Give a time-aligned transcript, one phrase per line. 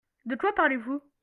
[0.25, 0.99] De quoi parlez-vous?